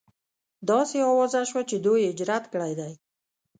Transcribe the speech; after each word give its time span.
داسې 0.69 0.97
اوازه 1.09 1.39
شوه 1.49 1.61
چې 1.69 1.75
دوی 1.85 2.01
هجرت 2.09 2.43
کړی 2.53 2.73
دی. 2.79 2.93